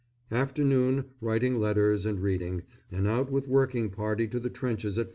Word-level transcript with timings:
Afternoon, 0.31 1.05
writing 1.19 1.59
letters 1.59 2.07
and 2.07 2.19
reading, 2.23 2.63
and 2.91 3.07
out 3.07 3.31
with 3.31 3.47
working 3.47 3.91
party 3.91 4.27
to 4.29 4.39
the 4.39 4.49
trenches 4.49 4.97
at 4.97 5.09
4. 5.09 5.09